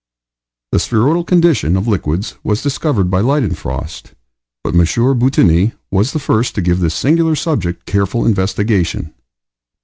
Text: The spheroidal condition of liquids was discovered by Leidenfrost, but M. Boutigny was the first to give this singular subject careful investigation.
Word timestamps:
The 0.71 0.79
spheroidal 0.79 1.23
condition 1.23 1.77
of 1.77 1.87
liquids 1.87 2.33
was 2.43 2.63
discovered 2.63 3.11
by 3.11 3.21
Leidenfrost, 3.21 4.13
but 4.63 4.73
M. 4.73 4.79
Boutigny 4.79 5.73
was 5.91 6.11
the 6.11 6.17
first 6.17 6.55
to 6.55 6.61
give 6.63 6.79
this 6.79 6.95
singular 6.95 7.35
subject 7.35 7.85
careful 7.85 8.25
investigation. 8.25 9.13